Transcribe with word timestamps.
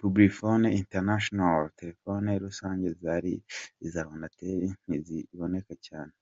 Publi-phone 0.00 0.66
international”: 0.82 1.60
Telefoni 1.78 2.30
rusange 2.44 2.88
zari 3.02 3.34
iza 3.84 4.00
rwandatel 4.06 4.58
ntizikiboneka 4.86 5.74
cyane. 5.86 6.14